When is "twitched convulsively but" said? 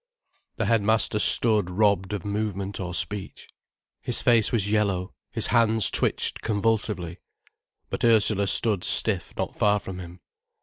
5.91-8.03